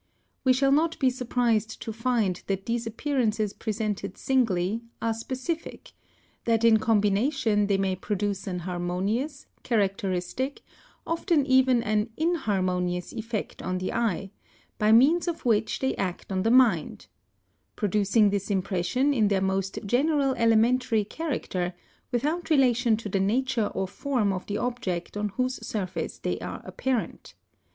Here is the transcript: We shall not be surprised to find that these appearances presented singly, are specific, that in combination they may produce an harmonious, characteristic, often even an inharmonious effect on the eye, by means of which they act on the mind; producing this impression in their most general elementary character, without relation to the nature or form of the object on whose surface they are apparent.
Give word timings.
We 0.43 0.51
shall 0.51 0.71
not 0.71 0.97
be 0.97 1.11
surprised 1.11 1.79
to 1.83 1.93
find 1.93 2.41
that 2.47 2.65
these 2.65 2.87
appearances 2.87 3.53
presented 3.53 4.17
singly, 4.17 4.81
are 4.99 5.13
specific, 5.13 5.91
that 6.45 6.63
in 6.63 6.77
combination 6.79 7.67
they 7.67 7.77
may 7.77 7.95
produce 7.95 8.47
an 8.47 8.61
harmonious, 8.61 9.45
characteristic, 9.61 10.61
often 11.05 11.45
even 11.45 11.83
an 11.83 12.09
inharmonious 12.17 13.13
effect 13.13 13.61
on 13.61 13.77
the 13.77 13.93
eye, 13.93 14.31
by 14.79 14.91
means 14.91 15.27
of 15.27 15.45
which 15.45 15.77
they 15.77 15.95
act 15.97 16.31
on 16.31 16.41
the 16.41 16.49
mind; 16.49 17.05
producing 17.75 18.31
this 18.31 18.49
impression 18.49 19.13
in 19.13 19.27
their 19.27 19.39
most 19.39 19.77
general 19.85 20.33
elementary 20.33 21.03
character, 21.05 21.75
without 22.11 22.49
relation 22.49 22.97
to 22.97 23.07
the 23.07 23.19
nature 23.19 23.67
or 23.75 23.87
form 23.87 24.33
of 24.33 24.47
the 24.47 24.57
object 24.57 25.15
on 25.15 25.29
whose 25.29 25.63
surface 25.63 26.17
they 26.17 26.39
are 26.39 26.63
apparent. 26.65 27.35